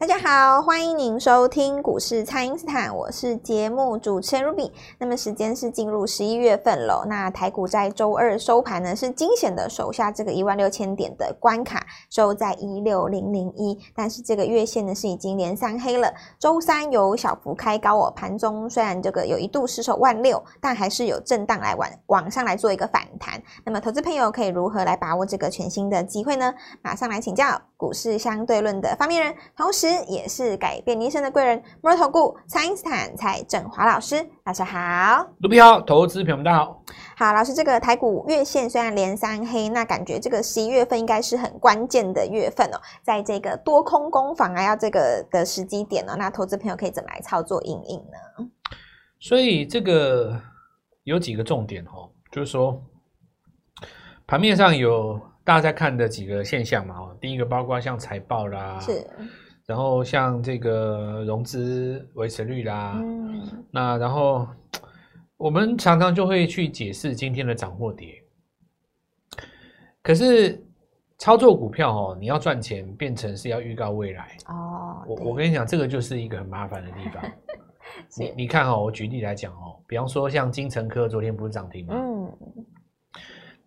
[0.00, 4.70] 大家好，欢迎您收听股市蔡因斯坦，我是节目主持人 Ruby。
[4.96, 13.76] 那么时间是进入十一月份了，那台股在周二收盘呢是惊险的守下这个一万六千点的关卡，收在一六零零一。
[13.92, 23.42] 但是这个月线呢是已经连三黑了，周三有小幅开高哦，盘中虽然这个有一度失守万六，但还是有震荡来往往上来做一个反弹。
[23.64, 26.54] 那么投资朋友可以如何来把握这个全新的机会呢？
[26.82, 29.88] 马上来请教股市相对论的发明人，同时。
[30.08, 36.82] 也是改变你一生的贵人，摩尔投顾蔡英斯坦蔡振华老师，老师好，卢比好，投资朋友们大家好，
[37.16, 48.48] 好，老师，这个台股月线虽然连三黑，那感觉这个十一月份应该是很关键的月份哦，在这个多空攻防啊，要这个的时机点呢、哦，那投资朋友可以怎么来操作应应呢？
[49.20, 50.40] 所以这个
[51.04, 52.82] 有几个重点哦，就是说
[54.26, 59.02] 盘面上有大家在看的几个现象嘛，哦，第一个包括像财报啦，是。
[59.64, 64.46] 然后像这个融资维持率啦，嗯，那然后
[65.38, 68.22] 我们常常就会去解释今天的涨或跌。
[70.02, 70.62] 可是
[71.16, 75.02] 操作股票哦，你要赚钱，变成是要预告未来哦。
[75.06, 77.24] 我我跟你讲，这个就是一个很麻烦的地方。
[78.18, 81.94] 你你看哦，我举例来讲哦，比方说像金城科昨天不是涨停吗？
[81.96, 82.66] 嗯。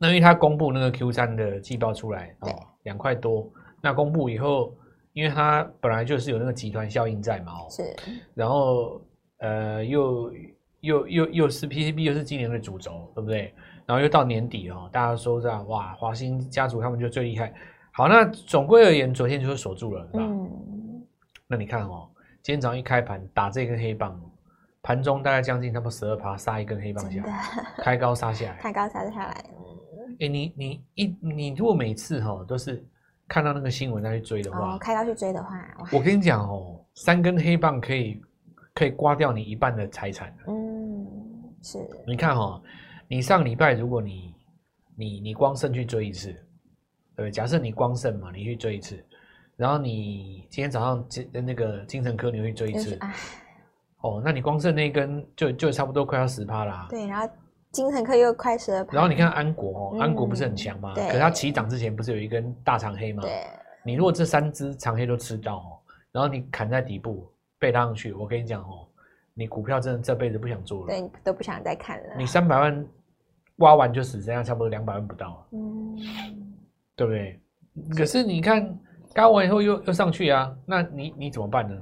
[0.02, 2.50] 那因为他公布那个 Q 三的季报出来哦，
[2.84, 3.48] 两块多。
[3.80, 4.74] 那公布以后。
[5.14, 7.94] 因为它本来就是有那个集团效应在嘛，哦，是，
[8.34, 9.02] 然后
[9.40, 10.32] 呃，又
[10.80, 13.54] 又又又是 PCB 又是今年的主轴，对不对？
[13.86, 17.54] 然后又到年底哦，大家说这样哇，华兴家族他们就最厉害。
[17.92, 20.24] 好，那总归而言，昨天就是锁住了，是吧？
[20.24, 21.06] 嗯。
[21.46, 22.10] 那你看哦，
[22.42, 24.18] 今天早上一开盘打这根黑棒，
[24.82, 27.44] 盘中大概将近差不多十二趴杀一根黑棒下来，
[27.80, 29.44] 开高杀下来，开高杀下来。
[30.20, 32.86] 哎，你你一你如果每次哈都是。
[33.28, 38.22] 看到那个新闻再去追的话，哦，开刀去追的话，我跟你讲哦，三根黑棒可以
[38.74, 40.36] 可以刮掉你一半的财产。
[40.48, 41.08] 嗯，
[41.64, 41.80] 是。
[42.06, 42.62] 你看哦，
[43.08, 44.36] 你上礼拜如果你
[44.98, 46.36] 你你光胜去追一次，
[47.16, 49.02] 对，假设你光胜嘛，你去追一次，
[49.56, 53.00] 然后你今天早上精那个精神科你会追一次，
[54.02, 56.88] 哦，那你光剩那一根就就差不多快要十趴啦。
[56.90, 57.34] 对，然后。
[57.72, 60.94] 精神科又快十二，然后你看安国哦，嗯、安国不是很强吗？
[60.94, 61.08] 对。
[61.08, 63.24] 可是它起涨之前不是有一根大长黑吗？
[63.24, 63.44] 对。
[63.84, 65.80] 你如果这三只长黑都吃到哦，
[66.12, 68.88] 然后你砍在底部被拉上去，我跟你讲哦，
[69.34, 72.16] 你股票真的这辈子不想做了，对，都不想再看了。
[72.18, 72.86] 你三百万
[73.58, 75.98] 挖完就死，这样差不多两百万不到，嗯，
[76.96, 77.40] 对不对？
[77.96, 78.78] 可是你看
[79.16, 81.76] 高完以后又又上去啊，那你你怎么办呢？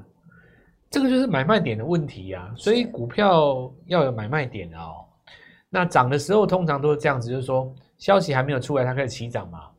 [0.90, 5.06] 这个就是买卖点的问题啊，所以股票要有买卖点哦。
[5.70, 9.70] 那涨的时候通常都是这样子，就是说消息还没有出来，它开始起涨嘛，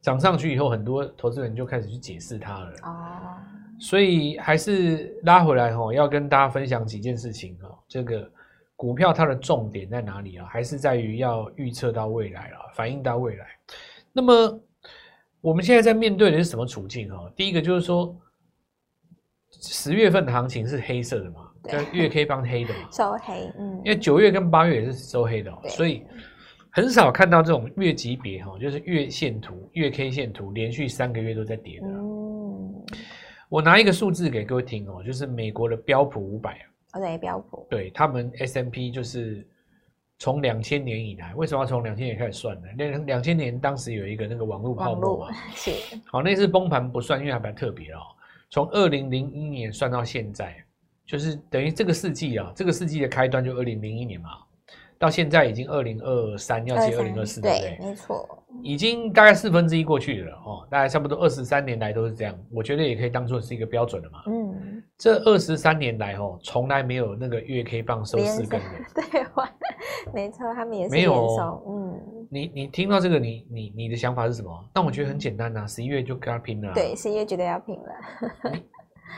[0.00, 2.72] 涨上去以后，很多投资人就开始去解释它了。
[2.82, 3.36] 哦，
[3.78, 7.68] 所以还是拉回来哈，要跟大家分享几件事情哈。
[7.86, 8.28] 这个
[8.76, 10.46] 股票它的重点在哪里啊？
[10.50, 13.46] 还是在于要预测到未来了，反映到未来。
[14.12, 14.60] 那么
[15.40, 17.30] 我们现在在面对的是什么处境哈？
[17.36, 18.16] 第一个就是说，
[19.72, 21.48] 十月份的行情是黑色的嘛？
[21.62, 26.02] 跟月 K 帮黑的嘛， 收黑，嗯，因为九月跟八月也是收黑的，喔，所以
[26.70, 31.86] 很少看到这种月级别哈，就是月线图、月 K 线图连续三个月都在跌的。
[31.86, 32.84] 嗯，
[33.48, 36.58] 我拿一个数字给各位听哦，喔，就是美国的标普五百
[36.90, 39.46] 啊，对，标普，对他们 S M P 就是
[40.18, 42.68] 从两千年以来，为什么要从两千年开始算呢？
[42.76, 45.70] 两两千年当时有一个那个网络泡沫嘛， 是，
[46.04, 48.13] 好，那次崩盘不算，因为还比较特别哦，喔，
[48.54, 50.54] 从二零零一年算到现在。
[51.04, 54.30] 就是等于这个世纪啊，这个世纪的开端就二零零一年嘛，
[54.98, 57.78] 到现在已经二零二三，要接二零二四，对不对？
[57.90, 64.22] 没错，已经大概四分之一过去了哦，大概差不多二十三年来都是这样，我觉得也可以当做是一个标准了嘛。
[64.28, 68.68] 嗯，这二十三年来哦，从来没有那个月 K 棒收四根的。
[68.94, 69.24] 对，
[70.14, 71.62] 没错，他们也是没有。
[71.66, 74.70] 嗯，你你听到这个，你你你的想法是什么？
[74.72, 76.72] 但我觉得很简单呐，十一月就跟他拼了。
[76.74, 78.52] 对，十一月绝对要拼了。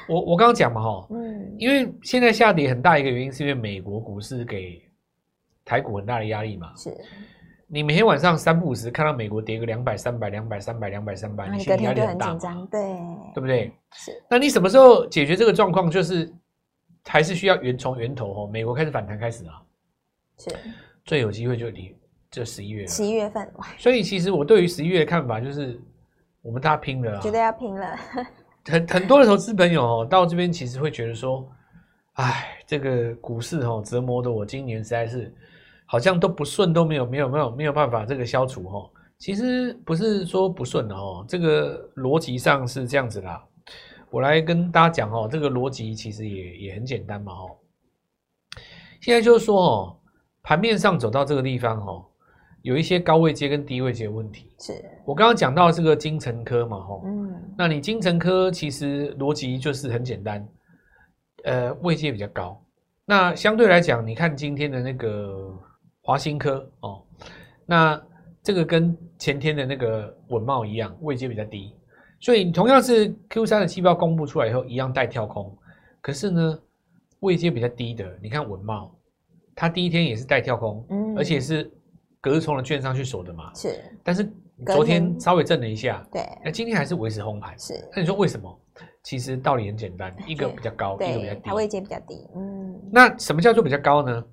[0.08, 4.82] 我我刚刚讲嘛哈， 嗯，因为现在下跌很大一个原因是因为美国股市给
[5.64, 6.96] 台股很大的压力嘛，是。
[7.68, 12.32] 你每天晚上三不五时看到美国跌个两百、三百、两百、三百、两百、三百，你心里压力很大，
[12.70, 12.80] 对，
[13.34, 13.72] 对不对？
[13.92, 14.12] 是。
[14.30, 15.90] 那你什么时候解决这个状况？
[15.90, 16.32] 就是
[17.04, 19.60] 还是需要源从源头哦，美国开始反弹开始啊，
[20.38, 20.50] 是。
[21.04, 21.96] 最有机会就离
[22.30, 23.48] 这十一月，十一月份。
[23.78, 25.80] 所以其实我对于十一月的看法就是，
[26.42, 27.96] 我们大家拼了，绝对要拼了。
[28.64, 31.48] 很很多的投资朋友哦，到这边其实会觉得说，
[32.14, 35.32] 哎，这个股市哦折磨的我今年实在是
[35.86, 38.90] 好像都不顺，都没有没有没有没有办法这个消除哦。
[39.18, 43.42] 其实不是说不顺哦，这个逻辑上是这样子啦。
[44.10, 47.56] 我来跟大家讲哦，这个逻辑其实也也很简单嘛哦。
[49.00, 49.96] 现在就是说哦，
[50.46, 52.06] 盘面上走到这个地方哦，
[52.62, 54.48] 有一些高位接跟低位接的问题。
[54.60, 54.72] 是
[55.04, 60.48] 我刚刚讲到这个精成科嘛吼，嗯，那你精成科其实逻辑就是很简单，
[61.43, 62.62] 呃，位阶比较高。
[63.04, 65.52] 那相对来讲，你看今天的那个
[66.00, 67.02] 华新科哦，
[67.66, 68.00] 那
[68.40, 71.75] 这个跟前天的那个稳懋一样，位阶比较低。
[72.20, 75.52] 所以同样是 Q 三的季报公布出来以后，一样带跳空。
[76.00, 76.56] 可是呢，
[77.19, 78.88] 位阶比较低的，你看稳懋，
[79.56, 81.68] 它第一天也是带跳空，嗯，而且是
[82.20, 83.82] 隔日冲的券商去锁的嘛，是。
[84.04, 84.30] 但是
[84.66, 87.74] 昨天稍微震了一下，对，那今天还是维持红盘，是。
[87.94, 88.60] 那你说为什么？
[89.02, 92.80] 其实道理很简单，一个比较高，一个比较低，它位阶比较低，嗯。
[92.92, 94.24] 那什么叫做比较高呢？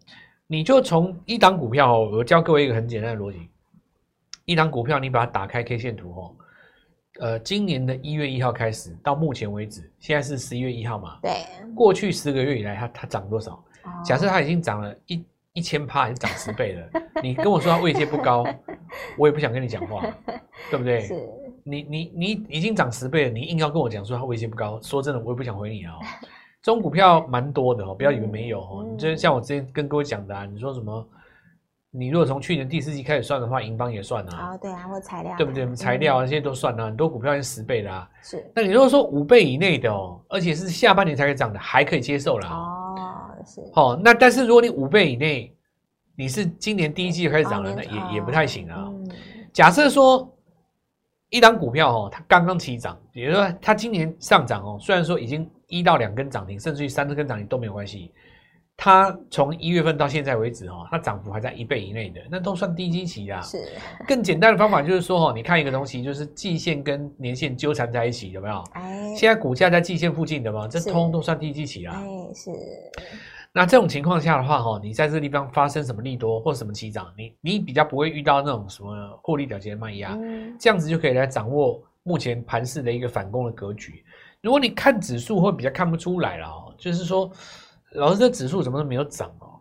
[0.45, 3.49] 你就从一档股票哦，我教各位一个很简单的逻辑，
[4.43, 6.35] 一档股票你把它打开 K 线图哦。
[7.19, 11.17] 呃，今年的一月一号开始到目前为止，现在是十一月一号嘛？
[11.21, 11.31] 对。
[11.73, 13.63] 过去十个月以来，它它涨多少？
[13.83, 17.01] 哦、假设它已经涨了一一千趴，还是涨十倍了？
[17.21, 18.45] 你跟我说它位阶不高，
[19.17, 20.03] 我也不想跟你讲话，
[20.69, 21.01] 对不对？
[21.01, 21.29] 是。
[21.65, 25.99] 你你你已经涨十倍了，你硬要跟我讲说它位阶不高，说真的，我也不想回你啊、哦。
[26.61, 28.83] 这种股票蛮多的哦，不要以为没有哦。
[28.85, 31.05] 嗯、你就像我之前跟各位讲的啊，你说什么？
[31.95, 34.53] 你如果从去年第四季开始算的话，银邦也算啊。
[34.53, 35.75] 哦，对啊，或材料，对不对？
[35.75, 36.85] 材料啊，这些都算啊。
[36.85, 38.09] 很多股票是十倍的啊。
[38.23, 38.43] 是。
[38.55, 42.49] 那你如果说五倍以内的哦，而且是下半年才可以涨的，还可以接受啦。
[42.49, 42.82] 哦，
[43.45, 43.61] 是。
[43.73, 45.55] 哦，那但是如果你五倍以内，
[46.15, 48.91] 你是今年第一季开始涨的，那也也不太行啊。
[49.51, 50.31] 假设说
[51.29, 58.11] 一档股票哦，它刚刚起涨，也就是说它今年上涨哦，虽然说已经一到两根涨停，甚至于三四根涨停都没有关系。
[58.75, 63.39] 它从一月份到现在为止，哦，它涨幅还在一倍以内的，那都算低基期啊。
[63.41, 63.71] 是。
[64.07, 68.63] 更简单的方法就是说，哦，你看一个东西，就是季线跟年线纠缠在一起，有没有？
[68.73, 69.15] 哎。
[69.15, 72.01] 现在股价在季线附近的嘛，这通通都算低基期啊。
[72.03, 72.51] 哎，是。
[73.53, 84.03] 那这种情况下的话，哈，你在这个地方发生什么利多或什么起涨，你你比较不会遇到那种什么获利了结的卖压，嗯，这样子就可以来掌握目前盘市的一个反攻的格局。
[84.41, 87.31] 如果你看指数会比较看不出来了，哦，就是说。
[87.95, 89.52] 老师，这指数怎么都没有涨哦？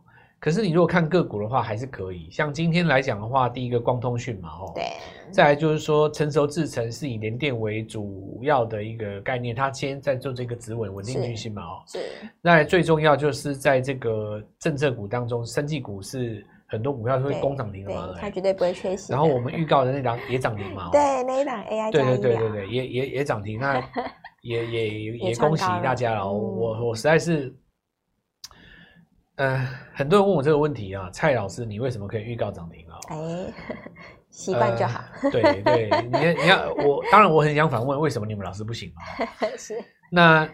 [0.42, 2.28] 可是你如果看个股的话，还是可以。
[2.28, 4.82] 像今天来讲的话，第一个光通讯嘛，吼，对。
[5.30, 11.82] 再来就是说，成熟制程是以联电为主要的一个概念，它先在做这个止稳稳定军心嘛，哦。
[11.86, 12.00] 是。
[12.40, 19.12] 那最重要就是在这个政策股当中，生技股是很多股票都会攻涨停的嘛，它绝对不会缺席。
[19.12, 23.80] 然后我们预告的那档也涨停嘛，对，那一档 AI 对对对对对，也也也涨停，那
[24.40, 26.28] 也也也， 恭喜大家了。
[26.28, 27.54] 我、嗯、我实在是。
[29.42, 29.58] 呃，
[29.92, 32.96] 很多人问我这个问题啊，蔡老师，你为什么可以预告涨停啊？
[33.08, 33.52] 哎，
[34.30, 35.02] 习惯就好。
[35.24, 39.26] 呃、对对，你你要我，当然我很想反问，为什么你们老师不行啊？
[39.58, 39.82] 是。
[40.12, 40.48] 那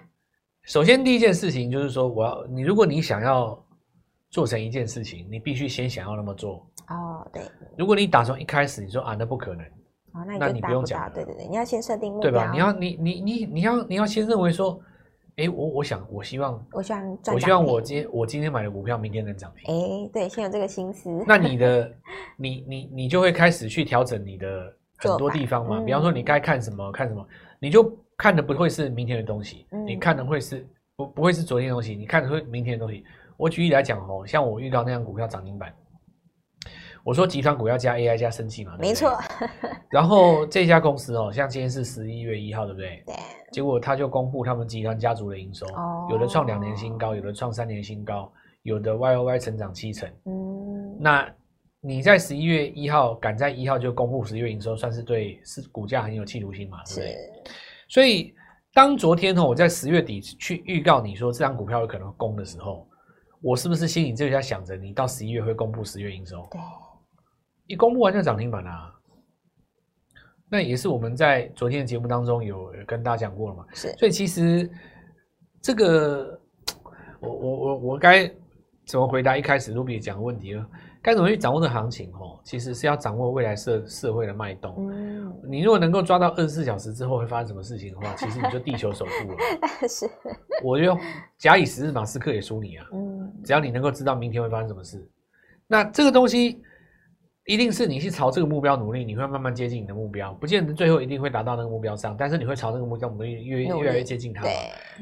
[0.63, 3.63] 首先第一件事情就是说，我要你，如果你想要
[4.31, 6.67] 做成一件事情，你必须先想要那么做。
[6.89, 7.43] 哦，对。
[7.77, 9.67] 如果你打从一开始你说啊，那不可能，
[10.15, 11.13] 哦，那你，那你不用讲。
[11.13, 12.51] 对对对，你要先设定目标，对吧？
[12.51, 14.81] 你要你你你你要你要先认为说。
[15.39, 19.73] 哎，我我想，我希望，我希望，我希望我今天我今天买的股票，明天能涨停。
[19.73, 21.25] 哎，对，先有这个心思。
[21.29, 21.89] 那你的，
[22.37, 25.81] 你你你就会开始去调整你的很多地方嘛。
[25.81, 27.25] 比方说，你该看什么看什么，
[27.61, 33.05] 你就看的不会是明天的东西，你看的会是不不会是昨天的东西，你看的会明天的东西。
[33.37, 35.73] 我举例来讲哦，像我遇到那样股票涨停板。
[37.05, 39.19] 我说集团股要加 AI 加生气嘛，没错。
[39.91, 43.03] 然后这家公司哦，像今天是十一月一号，对不对？
[43.07, 43.15] 对。
[43.51, 48.31] 结果他就公布他们集团家族的营收，哦、有的创两年新高，有的创三年新高，
[48.63, 50.07] 有的 Y O Y 成长七成。
[50.27, 50.99] 嗯。
[51.01, 51.27] 那
[51.81, 57.51] 你在十一月一号赶在一号就公布十月营收，算是对是股价很有企图心嘛，对不。
[57.89, 58.35] 所以
[58.75, 62.87] 当昨天哦，我在十月底去预告你说这张股票有可能攻的时候，
[63.41, 66.47] 我是不是心里就在想着你到十一月会公布十月营收？
[66.51, 66.61] 对。
[67.69, 68.93] 一公布完就涨停板啦，
[70.49, 73.65] 那也是我们在昨天的节目当中有跟大家讲过了嘛。
[73.75, 74.69] 是，所以其实
[75.61, 76.41] 这个
[77.21, 78.27] 我我我我该
[78.87, 80.67] 怎么回答一开始 Ruby 讲的问题呢？
[81.03, 82.11] 该怎么去掌握这行情？
[82.15, 84.75] 哦，其实是要掌握未来社社会的脉动。
[84.91, 89.37] 嗯，你如果能够抓到二十四小时之后会发生什么事情的话， 其实你就地球首富了。
[89.87, 90.09] 是，
[90.65, 90.99] 我就
[91.37, 92.87] 假以时日，马斯克也输你啊。
[92.95, 95.07] 嗯，只要你能够知道明天会发生什么事，
[95.67, 96.63] 那这个东西。
[97.49, 104.43] 一定是你去朝这个目标努力，你会慢慢接近你的目标，不见得最后一定会达到那个目标上，但是你会朝那个目标努力，越越来越接近它。
[104.43, 104.53] 对，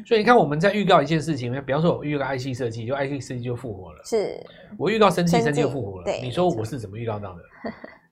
[0.06, 4.00] 所以你看我们在预告一件事情，比方说我预告 IC 设计，就 IC 设计就复活了。
[4.04, 4.40] 是，
[4.78, 6.04] 我预告生技，生技就复活了。
[6.04, 7.42] 对，你说我是怎么预告到的？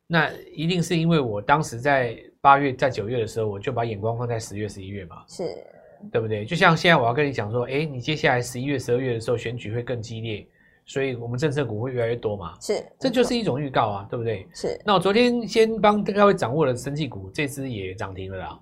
[0.09, 5.19] 那一定是因为我当时在八月、在九月的时候，我就把眼光放在十月、十一月嘛。
[5.29, 5.45] 是。
[6.13, 6.45] 对不对？
[6.45, 10.47] 就像现在我要跟你讲说，哎，你接下来十一月、十二月的时候选举会更激烈，
[10.87, 12.55] 所以我们政策股会越来越多嘛。
[12.61, 14.47] 是，这就是一种预告啊，对不对？
[14.53, 14.81] 是。
[14.85, 18.61] 那我昨天先帮各位掌握了生技股，这支也涨停了啦。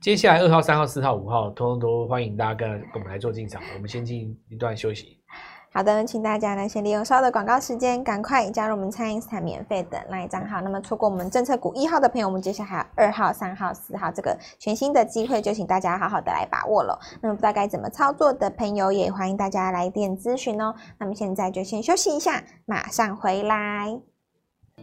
[0.00, 3.62] 接下来二号、三号、四号、五号，通通都欢迎大家跟跟我们来做进场。
[3.74, 5.18] 我们先进一段休息。
[5.74, 10.60] 好的，请大家呢先利用稍后的广告时间，赶快加入我们蔡因斯坦免费的那一账号。
[10.60, 17.00] 那么错过我们政策股一号的朋友，我们接下来还有二号、三号、四号这个全新的机会，就请大家好好的来把握了。
[17.22, 20.74] 那么不知道该怎么操作的朋友，也欢迎大家来电咨询哦。
[20.98, 24.11] 那么现在就先休息一下，马上回来。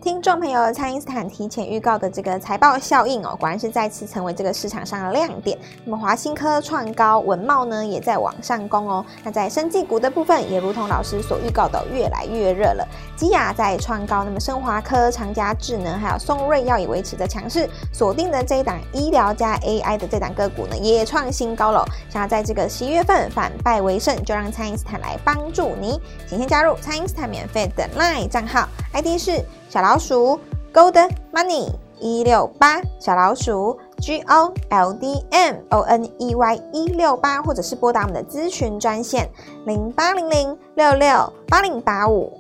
[0.02, 5.58] 听众朋友，蔡因斯坦提前预告的这个财报效应哦，果然是再次成为这个市场上的亮点。
[5.84, 9.06] 那么华新科创高，文茂呢也在往上攻哦。
[9.24, 12.88] 那在生技股的部分，也如同老师所预告的，越来越热了。
[13.18, 21.86] 基亚在创高，那么升华科、长佳智能还有松瑞药以维持的强势，锁定的这一档医疗加 AI 的这档个股呢，也创新高了。
[22.10, 26.00] 想要在这个十一月份反败为胜，就让蔡因斯坦来帮助你。
[26.26, 29.44] 请先加入蔡因斯坦免费的 LINE 账号，ID 是。
[29.70, 30.40] 小老鼠
[30.74, 39.30] Gold Money 一六八，小老鼠 G O L D M O N E Y 一六八，或者是拨打我们的咨询专线
[39.66, 42.36] 零八零零六六八零八五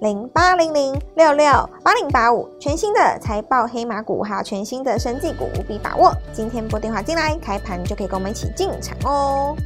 [0.00, 1.50] 零八零零六六
[1.82, 6.12] 八零八五，全新的财报黑马股，还有全新的生技股，务必把握。
[6.34, 9.56] 今天拨电话进来，开盘就可以跟我们一起进场哦。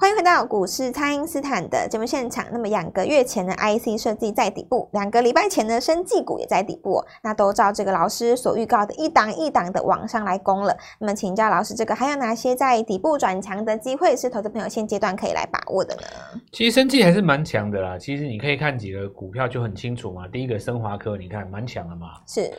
[0.00, 2.46] 欢迎回到股市，蔡因斯坦的节目现场。
[2.50, 10.74] 那么两个月前的 IC 设计在底部，两个礼拜前的生技股也在底部，那都照这个老师所预告的一档一档的往上来攻了。
[10.98, 16.02] 那么请教老师，这个还有哪些在底部转强的机会是投资朋友现阶段可以来把握的呢？
[16.50, 17.98] 其实生技还是蛮强的啦。
[17.98, 20.26] 其实你可以看几个股票就很清楚嘛。
[20.28, 22.06] 第一个升华科，你看蛮强的嘛。
[22.26, 22.50] 是。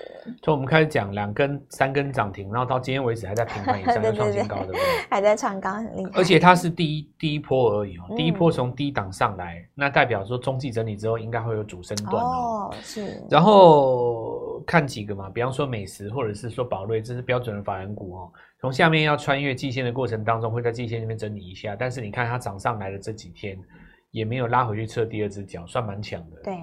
[0.43, 4.81] 从我们开始讲两根、三根涨停，然后到今天为止还在平盘以上在创新高， 对不对？
[5.10, 6.12] 还在创高，很厉害。
[6.13, 12.69] 而且它是第一第一波而已哦，第一波从低档上来，嗯，那代表说中继整理之后应该会有主升段哦。
[12.71, 13.21] 哦，是。
[13.29, 18.31] 然后看几个嘛，比方说美食或者是说宝瑞，这是标准的法人股哦。
[18.59, 23.57] 从下面要穿越季线的过程当中，会在季线那边整理一下，但是你看它涨上来的这几天，
[24.11, 26.41] 也没有拉回去测第二只脚，算蛮强的。
[26.43, 26.53] 对，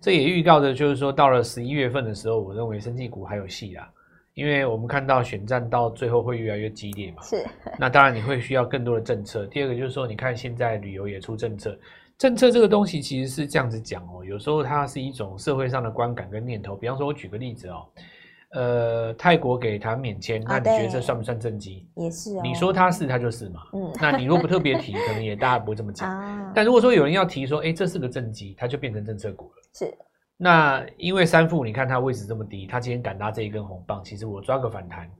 [0.00, 3.90] 这也预告着就是说，到了十一月份的时候，我认为生技股还有戏啦。
[4.34, 7.44] 因为我们看到选战到最后会越来越激烈嘛，是。
[7.78, 9.44] 那当然你会需要更多的政策。
[9.46, 11.78] 第二个就是说，你看现在旅游也出政策，
[12.16, 16.74] 政策这个东西其实是这样子讲哦，有时候它是一种社会上的观感跟念头。
[16.74, 17.86] 比方说，我举个例子哦，
[18.54, 21.86] 呃，泰国给台湾免签，那你觉得这算不算政绩？
[21.96, 22.40] 也是哦。
[22.42, 23.60] 你说它是，它就是嘛。
[23.74, 23.92] 嗯。
[24.00, 26.08] 那你如果不特别提，可能也大家不会这么讲。
[26.08, 26.52] 啊。
[26.54, 29.62] 但如果说有人要提说，哎，这是个政绩，它就变成政策股了。
[29.74, 29.94] 是。
[30.36, 35.10] 那因为三富，你看它位置这么低，它今天敢拉这一根红棒，其实我抓个反弹，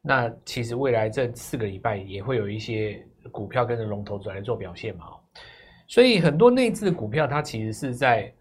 [0.00, 5.06] 那其实未来这四个礼拜也会有一些股票跟着龙头来做表现嘛。
[5.88, 8.32] 所以很多内置股票，它其实是在。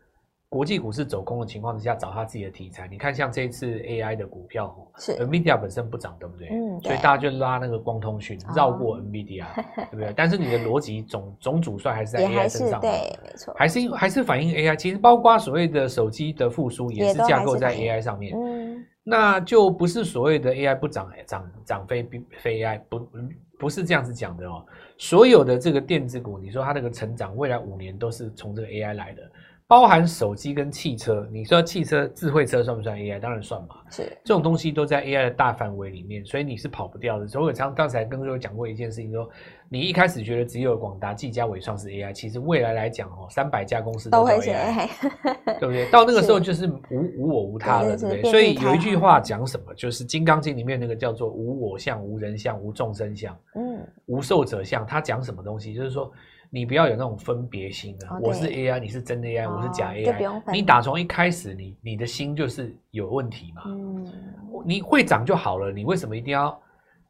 [0.54, 2.88] 国际股市走空的情况之下，找他自己的题材。
[2.88, 6.48] 你看，像这一次 AI 的股票，是 NVIDIA 本身不涨，对不对？
[6.50, 9.48] 嗯，所以大家就拉那个光通讯，绕过 NVIDIA，哦，
[9.90, 10.14] 对不对？
[10.16, 13.52] 但是你的逻辑总总主帅还是在 AI 身上，对，没错。
[13.58, 18.38] 还是还是反映 AI，其实包括所谓的手机的复苏，也是架构在 AI 上面。
[18.38, 22.08] 嗯，那就不是所谓的 AI 不涨，涨涨非
[22.44, 23.08] 非 AI 不
[23.58, 24.64] 不是这样子讲的哦。
[25.00, 29.24] 所有的这个电子股，你说它那个成长，未来五年都是从这个 AI 来的。
[29.74, 33.20] 包含手机跟汽车，你说汽车智慧车算不算 AI？
[33.20, 33.70] 当然算嘛。
[33.90, 37.28] 是这种东西都在 AI 的大范围里面，所以你是跑不掉的。
[37.28, 39.32] 所以我刚刚才跟各位讲过一件事情说，说
[39.70, 44.88] 你一开始觉得只有广达、技嘉、伟创是 AI，其实未来来讲哦，三百家公司都是 AI，
[45.60, 45.90] 对不对？
[45.90, 48.30] 到那个时候就是无无我无他了，对不对？
[48.30, 54.86] 所以有一句话讲什么，就是《金刚经》里面那个叫做“无我相、无人相、无众生相”，嗯，无寿者相。
[54.86, 55.74] 他讲什么东西？
[55.74, 56.12] 就是说。
[56.54, 58.20] 你不要有那种分别心啊！
[58.22, 60.52] 我是 AI，你是真 AI，我是假 AI。
[60.52, 63.64] 你打从一开始，你你的心就是有问题嘛。
[63.66, 64.14] 嗯，
[64.64, 66.62] 你会涨就好了，你为什么一定要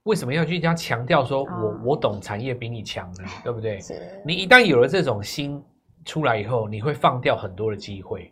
[0.03, 3.25] 为什么要去这样强调说我我懂产业比你强呢？
[3.43, 3.79] 对不对？
[4.25, 5.61] 你一旦有了这种心
[6.05, 8.31] 出来以后，你会放掉很多的机会。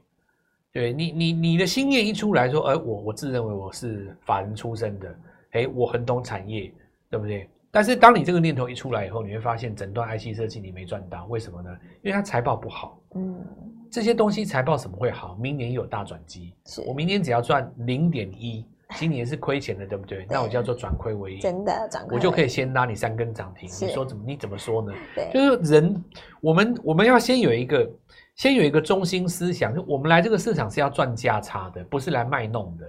[0.71, 5.13] 对你，你你的心念一出来说，哎，我我自认为我是法人出身的，
[5.51, 6.71] 哎，我很懂产业，
[7.09, 7.49] 对不对？
[7.71, 11.69] 但是当你这个念头一出来以后，你会发现整段 IC 设计你没赚到，为什么呢？
[12.01, 12.99] 因为它财报不好。
[13.15, 13.41] 嗯，
[13.89, 15.35] 这些东西财报怎么会好？
[15.35, 16.53] 明年有大转机。
[16.85, 20.27] 我明年只要赚零点一，今年是亏钱的，对不对？
[20.29, 21.39] 那我叫做转亏为盈。
[21.39, 23.69] 真的转亏，我就可以先拉你三根涨停。
[23.81, 24.23] 你说怎么？
[24.27, 24.93] 你怎么说呢？
[25.15, 26.03] 对，就是人，
[26.41, 27.89] 我们我们要先有一个，
[28.35, 32.85] 先有一个中心思想，就我们来这个市场是要赚价差的，不是来卖弄的。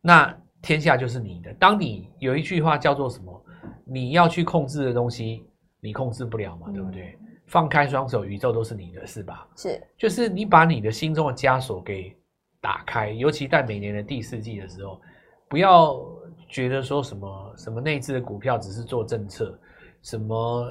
[0.00, 1.52] 那天下就是你的。
[1.58, 3.44] 当你有一句话叫做什么？
[3.92, 5.44] 你要去控制的东西，
[5.80, 7.18] 你控制不了嘛，对不对？
[7.20, 9.48] 嗯、放开双手，宇宙都是你的，是吧？
[9.56, 12.16] 是，就是你把你的心中的枷锁给
[12.60, 15.00] 打开，尤其在每年的第四季的时候，
[15.48, 16.00] 不要
[16.48, 19.58] 觉得说什么什么内资的股票只是做政策，
[20.02, 20.68] 什么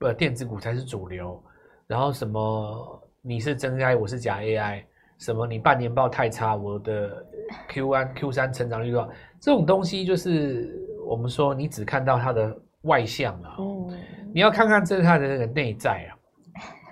[0.00, 1.42] 呃电子股才是主流，
[1.86, 4.84] 然后什么你是真 AI，我是假 AI，
[5.18, 7.24] 什么你半年报太差，我的
[7.70, 9.08] Q1 Q 三成长率多少，
[9.40, 13.98] 这种东西就是我们说你只看到它的外向啊，嗯，
[14.34, 16.14] 你要看看这是它的那个内在啊。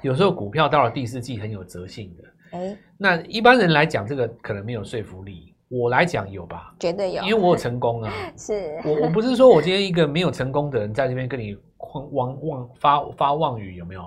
[0.03, 2.59] 有时候股票到了第四季很有哲性的。
[2.59, 5.55] 欸、那一般人来讲，这个可能没有说服力。
[5.69, 6.75] 我来讲有吧？
[6.79, 8.13] 绝对有，因为我有成功啊。
[8.39, 14.03] 是我我不是说我今天一个没有成功的人在这边跟你狂妄妄发发妄语有没有？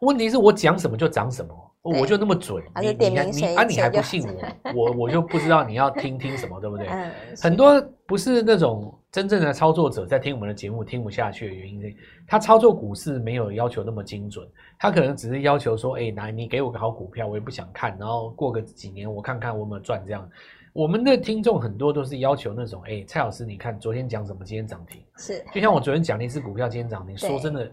[0.00, 1.54] 问题是我讲什么就涨什么，
[1.90, 2.62] 我就那么准。
[2.80, 3.16] 你你
[3.54, 4.72] 啊你还不信我？
[4.74, 6.86] 我我就不知道你要听听什么，对不对？
[6.88, 11.94] 嗯、很多不是那种真正的操作者在听我们的节目听不下去的原因是，
[12.26, 14.46] 他操作股市没有要求那么精准。
[14.78, 20.28] 他可能只是要求说，哎、欸，来，你给我个好股票，我也不想看，然后过个几年，我看看我有没有赚这样。
[20.72, 27.16] 我们的听众很多都是要求那种，哎、欸，蔡老师，你看昨天讲什么，今天涨停，是，就像我昨天讲那支股票，今天涨停。
[27.16, 27.72] 说真的，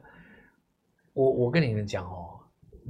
[1.12, 2.40] 我我跟你们讲哦，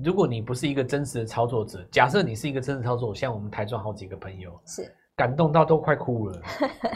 [0.01, 6.41] 如果你不是一个真实的操作者，假设你是一个真实操作者，像我们台中好几个朋友，是感动到都快哭了，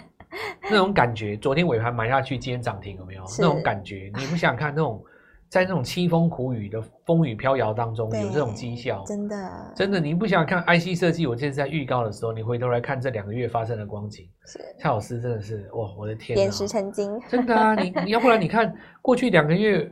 [0.70, 3.24] 那种感觉，昨天尾盘买下去，今天涨停，有没有？
[3.40, 5.04] 那种感觉，你不想看那种。
[5.50, 11.26] 在那种凄风苦雨的风雨飘摇当中，有这种绩效，真的，真的，你不想看 IC 设计？
[11.26, 17.74] 我这次在预告的时候，你回头来看这两个月发生的光景，是蔡老师真的是哇，我的天，点石成金，真的啊！
[17.82, 19.90] 你你要不然你看过去两个月，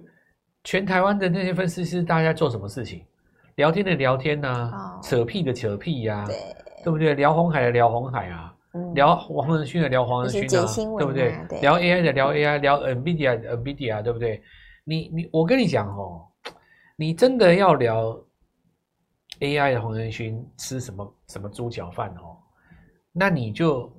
[0.66, 3.02] 全台湾的那些分析师大家做什么事情？
[3.56, 6.36] 聊天的聊天呐、啊，哦、扯屁的扯屁呀、啊，对，
[6.84, 7.14] 对不对？
[7.14, 10.66] 聊红海的聊红海啊，嗯、聊黄仁勋的聊黄仁勋啊，
[10.98, 11.34] 对不对？
[11.48, 14.42] 对聊 AI 的聊 AI，聊 NVIDIA 的 NVIDIA，对不对？
[14.84, 16.26] 你你我跟你讲哦，
[16.98, 18.20] 你真的要聊
[19.40, 22.36] AI 的黄仁勋吃什么什么猪脚饭哦，
[23.14, 23.90] 那你就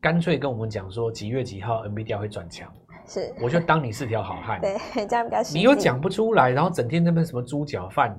[0.00, 2.72] 干脆跟我们讲说几月几号 NVIDIA 会转强，
[3.12, 4.60] 是，我就当你是条好汉。
[4.60, 5.42] 对， 这样比较。
[5.52, 8.18] 你又讲不出来，然后整天那边什么猪脚饭，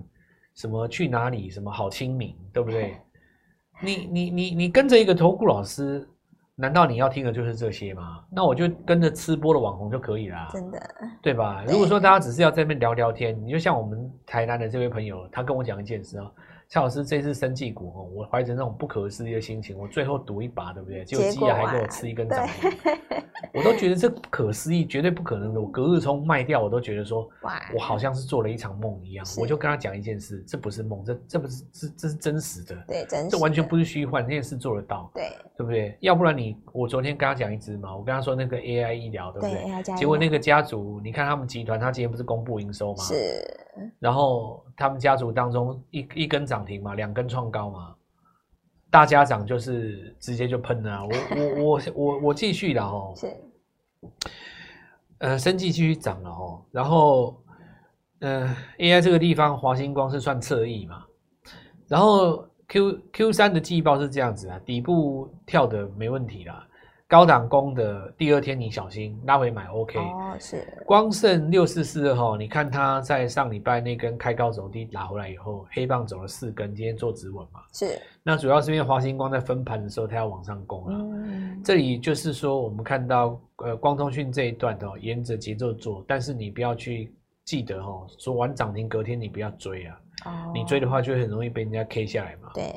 [0.54, 2.96] 什么去哪里，什么好清明，对不对？
[3.82, 6.08] 你你你你跟着一个投顾老师。
[6.56, 8.24] 难道你要听的就是这些吗？
[8.30, 10.80] 那我就跟着吃播的网红就可以了，真的，
[11.20, 11.66] 对吧？
[11.68, 16.32] 如果说大家只是要在那边聊聊天，你就像我们台南的这位朋友，他跟我讲一件事啊。
[16.70, 21.04] 蔡老师，这次生技股哦，我怀着那种不可思议的心情，我最后赌一把，对不对？
[21.04, 22.70] 结果基亚还给我吃一根涨停，
[23.54, 25.62] 我都觉得这不可思议，绝对不可能的。
[25.62, 27.30] 我隔日冲卖掉，我都觉得说，
[27.74, 29.26] 我好像是做了一场梦一样。
[29.40, 35.96] 我就跟他讲一件事，这不是梦，这这不是这这是真实的，对，真实，这完全不是虚幻，这件事做得到，对，对不对？
[36.02, 39.84] 要不然你，我昨天跟他讲一支嘛，我跟他说那个 AI 医疗，对不对？
[39.84, 43.04] 对结果那个家族，你看他们集团，他今天不是公布营收吗？
[43.04, 43.16] 是，
[44.00, 47.44] 然后他们家族当中一一根涨停嘛，两根创。
[47.54, 47.94] 高吗？
[48.94, 51.04] 大家长就是直接就喷了。
[51.04, 53.12] 我我我我我继续了哦。
[53.16, 53.28] 是。
[55.18, 56.64] 呃，生技继续涨了哦。
[56.70, 57.42] 然后，
[58.20, 61.04] 呃，AI 这个地方，华星光是算侧翼嘛。
[61.88, 66.68] 然后 Q Q 三的季报是这样子啊，底部跳的没问题啦。
[67.14, 70.68] 高档攻的第二天你小心拉回买 OK 哦，是。
[70.84, 78.02] 光胜六四四二号，你看它在上礼拜那根开高走低拉回来以后，黑棒走了四根，今天做止稳嘛，是。
[78.24, 87.14] 那主要是因为华星光在分盘的时候它要往上攻了，嗯，这里就是说我们看到呃光通讯这一段的沿着节奏做，但是你不要去
[87.46, 92.74] 记得哦，说完涨停隔天你不要追啊，哦，你追的话就会很容易被人家 K 下来嘛，对，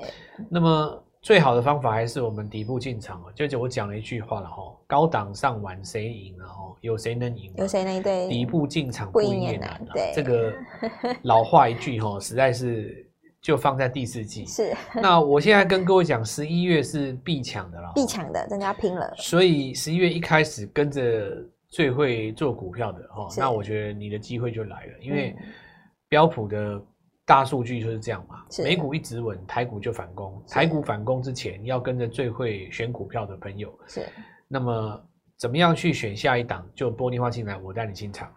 [0.50, 1.02] 那么。
[1.26, 7.52] 最好的方法还是我们底部进场哦，就就我讲了一句话了哈，高档上玩谁赢了哈，有谁能赢？
[7.56, 8.28] 有谁能对？
[8.28, 9.84] 底部进场不赢也难。
[9.92, 10.54] 对，这个
[11.22, 13.04] 老话一句哈，实在是
[13.42, 14.46] 就放在第四季。
[14.46, 14.72] 是。
[15.02, 19.12] 那我现在跟各位讲，十一月是必抢的了，必抢的，真的要拼了。
[19.16, 25.34] 所以十一月一开始跟着最会做股票的哈，那我觉得你的机会就来了，因为
[26.08, 26.80] 标普的。
[27.26, 30.40] 大数据就是这样嘛，美股一直稳，台股就反攻。
[30.48, 33.76] 台股反攻之前，要跟着最会选股票的朋友。
[33.88, 34.06] 是，
[34.46, 35.04] 那么
[35.36, 36.64] 怎么样去选下一档？
[36.72, 38.32] 就玻璃化进来，我带你进场。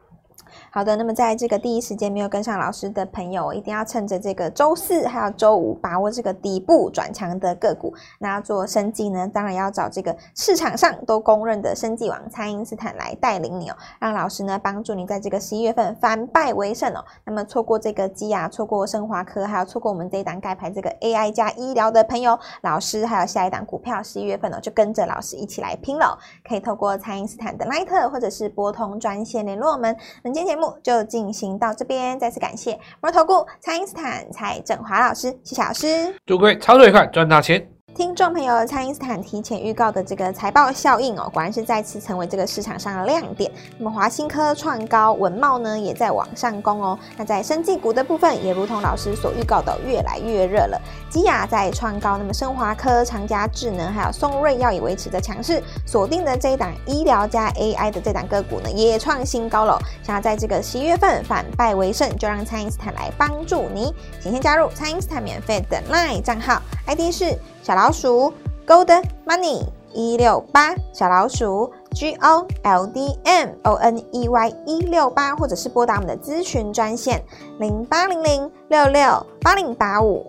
[0.72, 7.92] 好的，那么在这个第一时间没有跟上老师的朋友，一定要趁着这个周四还有周五，把握这个底部转强的个股。
[8.20, 17.04] 那要做生技呢，当然要找这个市场上都公认的生技王蔡因斯坦来带领你哦，让老师呢帮助你在这个十一月份反败为胜哦。
[17.26, 26.16] 那么错过这个基亚，错过生华科，还有错过我们这一档盖牌这个 AI 加医疗的朋友，老师还有下一档股票十一月份哦，就跟着老师一起来拼了。
[26.48, 29.96] 可以透过蔡因斯坦的 Line 或者是拨通专线联络我们。
[30.24, 37.79] 本期节目目就进行到这边，再次感谢摩尔投顾蔡英斯坦蔡振华老师，谢谢老师，祝各位操作愉快，赚大钱。
[38.00, 43.52] 听众朋友，蔡因斯坦提前预告的这个财报效应哦，果然是再次成为这个市场上的亮点。
[43.78, 46.98] 那么华新科创高，稳懋呢也在往上攻哦。
[47.18, 50.82] 那在生技股的部分，也如同老师所预告的，越来越热了。
[51.10, 55.62] 基亚在创高，那么生华科、长佳智能还有松瑞药也维持着强势。
[55.86, 59.78] 锁定的这一档医疗加 AI 的这档个股呢，也创新高了。
[60.02, 63.94] 想要在这个十一月份反败为胜，就让蔡因斯坦来帮助你。
[64.22, 67.38] 请先加入蔡因斯坦免费的 LINE 账号，ID 是。
[67.70, 68.34] 小老鼠
[68.66, 69.62] Gold Money
[69.94, 77.24] 一六八，小老鼠 G O L D M O N E Y 一六八，或者是拨打我们的咨询专线
[77.60, 80.26] 零八零零六六八零八五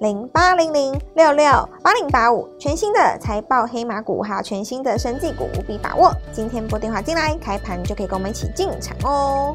[0.00, 1.46] 零八零零六六
[1.80, 6.12] 八零八五，全新的财报黑马股，还有全新的生技股，务必把握。
[6.32, 9.54] 今天拨电话进来，开盘就可以跟我们一起进场哦。